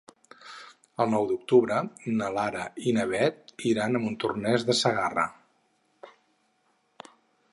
El 1.03 1.09
nou 1.15 1.25
d'octubre 1.31 1.81
na 2.21 2.29
Lara 2.37 2.63
i 2.91 2.95
na 2.97 3.05
Beth 3.11 3.53
iran 3.73 3.99
a 3.99 4.01
Montornès 4.07 4.65
de 4.71 4.79
Segarra. 4.81 5.29